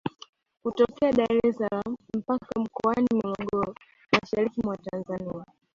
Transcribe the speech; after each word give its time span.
Kutokea 0.61 1.11
Dar 1.11 1.37
es 1.47 1.57
salaam 1.57 1.95
mpaka 2.17 2.59
Mkoani 2.59 3.07
Morogoro 3.13 3.75
mashariki 4.11 4.61
mwa 4.63 4.77
Tanzania 4.77 5.43